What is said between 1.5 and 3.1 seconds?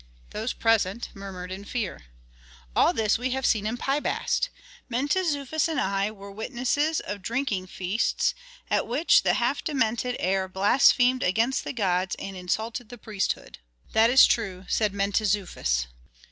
in fear. "All